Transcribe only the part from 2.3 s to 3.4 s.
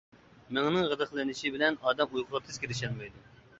تېز كىرىشەلمەيدۇ.